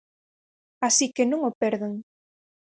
[0.87, 1.93] Así que non o perdan.